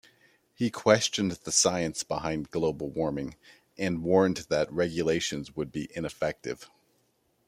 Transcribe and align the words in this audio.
He 0.55 0.71
questioned 0.71 1.31
the 1.31 1.51
science 1.51 2.01
behind 2.03 2.49
global 2.49 2.89
warming, 2.89 3.35
and 3.77 4.01
warned 4.01 4.37
that 4.49 4.73
regulations 4.73 5.55
would 5.55 5.71
be 5.71 5.89
ineffective. 5.95 6.67